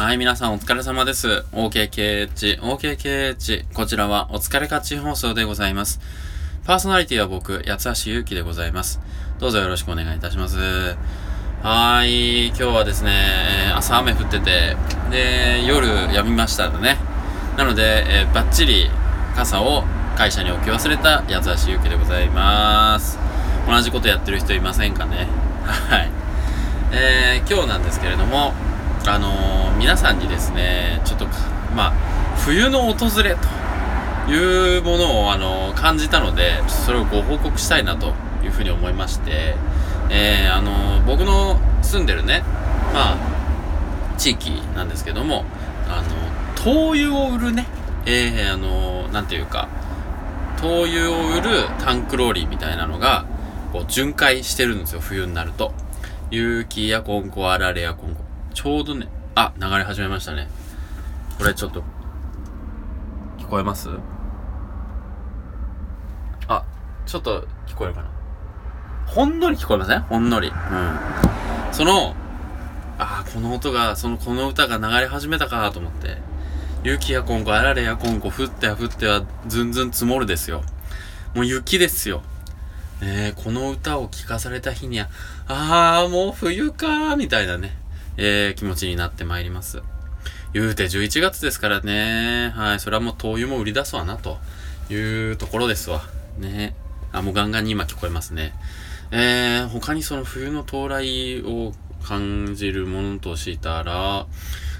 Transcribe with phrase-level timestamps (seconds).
[0.00, 1.44] はい、皆さんお疲れ様です。
[1.52, 3.74] OKKH、OKKH。
[3.74, 6.00] こちらはお疲れ勝ち放送でございます。
[6.64, 8.98] パーソナリティは僕、八橋ゆうきでございます。
[9.38, 10.56] どうぞよろしくお願いいたします。
[11.62, 13.12] はい、今日はですね、
[13.74, 14.74] 朝雨降ってて、
[15.10, 16.96] で、夜止みましたね。
[17.58, 18.90] なので、えーバッチリ
[19.36, 19.84] 傘を
[20.16, 23.18] 会社に置き忘れた八橋ゆうきでございます。
[23.68, 25.28] 同じことやってる人いませんかね
[25.68, 26.10] はい。
[26.90, 28.54] えー今日なんですけれども、
[29.06, 31.26] あの皆さんにですね、ちょっと、
[31.74, 31.92] まあ、
[32.36, 38.12] 冬の訪れというものを、あの感じたので、それをご報告したいなと
[38.44, 39.54] いうふうに思いまして、
[40.10, 42.42] えーあの僕の住んでるね、
[42.92, 45.44] まあ、地域なんですけども、
[45.88, 47.66] あの灯油を売るね、
[48.06, 49.68] えーあのなんていうか、
[50.60, 53.24] 灯油を売るタンクローリーみたいなのが、
[53.72, 55.72] こう、巡回してるんですよ、冬になると。
[56.30, 58.29] 雪やコンコ、あられやコンコ。
[58.54, 60.48] ちょうどね、あ、流れ始めましたね。
[61.38, 61.82] これちょっと、
[63.38, 63.88] 聞こえます？
[66.48, 66.64] あ、
[67.06, 68.10] ちょっと聞こえるかな
[69.06, 70.00] ほんのり聞こえません？
[70.02, 70.48] ほんのり。
[70.48, 70.54] うん。
[71.72, 72.14] その、
[72.98, 76.18] あーこの音が、その、この歌が流れ始めたかと思って。
[76.82, 80.62] 雪やコンコ、あられやコンコ、降っては降っては、ずんずん積もるですよ。
[81.34, 82.22] もう雪ですよ。
[83.02, 85.08] え、この歌を聴かされた日には、
[85.48, 87.76] あー、もう冬かー、みたいなね、
[88.22, 89.82] えー、気持ちになってまいります。
[90.52, 94.36] 言うて11月ですからね、はい、それはもう灯油も売り出すわな、と
[94.90, 96.02] いうところですわ。
[96.38, 96.76] ね。
[97.12, 98.52] あ、もうガンガンに今聞こえますね。
[99.10, 104.26] えー、他にその冬の到来を感じるものとしたら、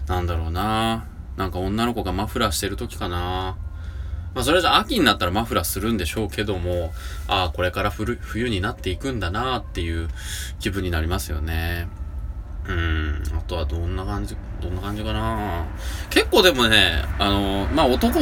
[0.06, 1.06] なんだろうな。
[1.38, 3.56] なんか女の子がマフラーしてる時かな。
[4.34, 6.92] まあそれじゃ秋になったらマフラーするんでしょうけども、
[7.26, 10.08] ああ、これから冬になっていくんだなっていう
[10.58, 11.88] 気分になりますよね。
[12.68, 15.64] うん、あとはどんな感じ、どんな感じかな
[16.10, 18.20] 結構でもね、あの、まあ男、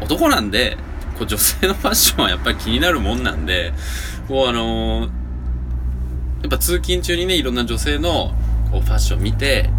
[0.00, 0.76] 男なんで、
[1.18, 3.72] こう女性のファッションはやっぱり気になるもんなんで、
[4.28, 5.08] こうあの
[6.42, 8.34] やっぱ通勤中にね、いろんな女性の
[8.70, 9.70] こうファッション見て、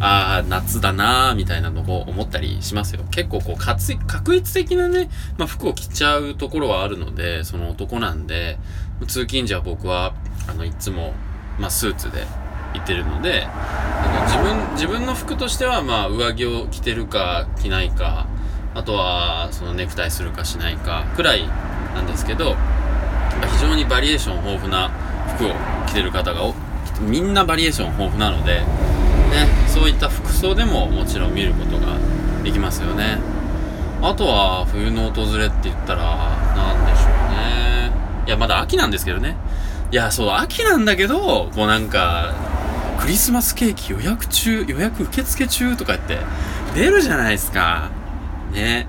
[0.00, 3.04] ああ、夏だなーみたいなのを思ったりしますよ。
[3.10, 8.58] 結構こう、かつ、確率的なね、まあ、服を着ちゃうところはあるので、その男なんで、
[9.06, 10.14] 通勤時は僕は、
[10.48, 11.14] あの、いつも、
[11.58, 12.26] まあ、スーツで
[12.74, 18.26] 行ってるので、あの自分、自分の服としては、まあ、上着を着てるか、着ないか、
[18.74, 21.48] あとは、そのネクタイするかしないか、くらい
[21.94, 22.56] なんですけど、
[23.56, 24.90] 非常にバリエーション豊富な
[25.36, 25.52] 服を
[25.86, 26.54] 着てる方がお
[27.00, 28.64] みんなバリエーション豊富なので、ね、
[29.66, 31.96] そういった服装でももちろん見ることが
[32.42, 33.18] できますよね。
[34.02, 37.92] あとは冬の訪れって言ったら何でしょうね。
[38.26, 39.36] いやまだ秋なんですけどね。
[39.90, 42.32] いやそう秋なんだけどこうなんか
[42.98, 46.18] クリスマスケーキ予約中予約受付中とか言って
[46.74, 47.90] 出るじゃないですか。
[48.52, 48.86] ね。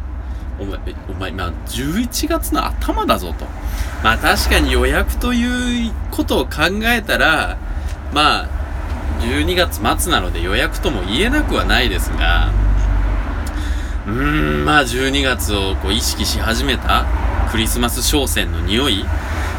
[0.60, 0.80] お前、
[1.10, 3.46] お前、まあ、11月の頭だぞと。
[4.04, 6.52] まあ確かに予約ということを考
[6.84, 7.58] えたら、
[8.14, 8.50] まあ、
[9.22, 12.52] 12月末なので予約とも言えなくはないですが、
[14.08, 17.06] うーん、まあ12月をこう意識し始めた
[17.52, 19.06] クリスマス商戦の匂い、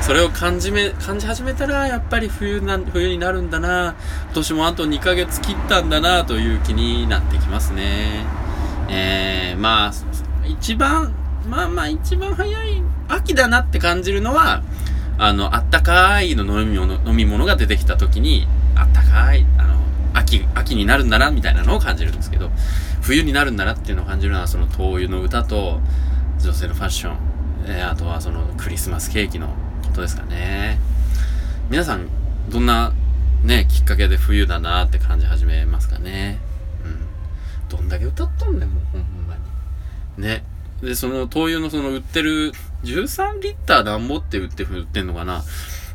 [0.06, 3.96] それを感じめ、感じ始めたら、やっぱり冬な、冬になるんだな、
[4.26, 8.24] 今年もあと2ヶ月切ったんだな、という気になってきますね。
[8.88, 9.92] えー、まあ、
[10.46, 11.12] 一番、
[11.48, 14.62] まあまあ一番早い、秋だなって感じるのは、
[15.18, 18.46] あの、あったかいの飲み物、飲み物が出てきた時に、
[18.76, 19.80] あったかい、あの、
[20.14, 22.52] 秋、秋になるんだな、みたいなのを感じるんですけど、
[23.02, 25.80] 冬になるんだなっていうのを感じるのは、その灯油の歌と、
[26.38, 27.16] 女性のファッション、
[27.66, 29.48] えーあとはそのクリスマスケーキの
[29.96, 30.78] ことですかね。
[31.70, 32.08] 皆さん、
[32.50, 32.92] どんな、
[33.42, 36.38] ね、きっかけで冬だなって感じ始めますかね。
[36.84, 37.78] うん。
[37.78, 39.34] どんだけ歌っとんねん、もうほんま
[40.18, 40.22] に。
[40.22, 40.44] ね。
[40.82, 42.52] で、その灯油のその売ってる、
[42.84, 45.42] 13リッターなんぼって売って、売ってんのかな。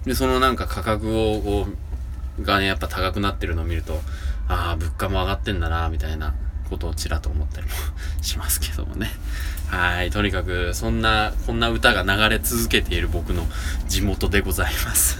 [0.03, 1.67] で、そのなんか価格を、こ
[2.39, 4.01] う、がね、やっぱ高くなってるのを見ると、
[4.47, 6.33] ああ、物価も上がってんだな、みたいな
[6.71, 7.73] ことをちらっと思ったりも
[8.21, 9.09] しますけどもね。
[9.67, 10.09] はい。
[10.09, 13.45] とにかく、そんな、こんな歌が流れ続けている僕の
[13.87, 15.19] 地元でございます。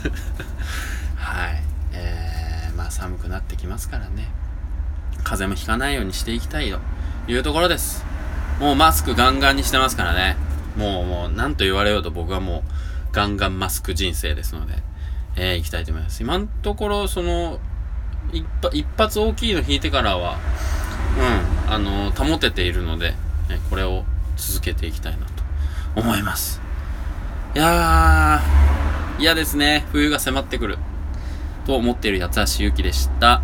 [1.17, 1.63] はい。
[1.93, 4.29] えー、まあ寒くなってきますからね。
[5.23, 6.79] 風邪もひかないようにしていきたいと
[7.27, 8.03] いうところです。
[8.59, 10.37] もうマスクガンガンにしてますからね。
[10.77, 12.71] もう、もう、なんと言われようと僕はもう、
[13.11, 14.75] ガンガンマスク人生ですので、
[15.35, 16.21] えー、行きたいと思います。
[16.21, 17.59] 今のところ、その、
[18.31, 20.37] 一発一発大きいの引いてからは、
[21.17, 23.13] うん、あの、保てているので、
[23.49, 24.03] えこれを
[24.37, 25.31] 続けていきたいなと
[25.95, 26.61] 思います。
[27.55, 29.85] いやー、嫌ですね。
[29.91, 30.77] 冬が迫ってくる。
[31.65, 33.41] と思っている八橋ゆきでした。